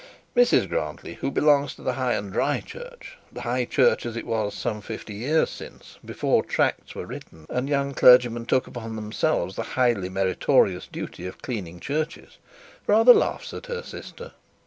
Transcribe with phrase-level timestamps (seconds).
[0.35, 4.25] Mrs Grantly, who belongs to the high and dry church, the high church as it
[4.25, 9.55] was some fifty years since, before tracts were written and young clergymen took upon themselves
[9.55, 12.39] the highly meritorious duty of cleaning churches,
[12.87, 14.31] rather laughs at her sister.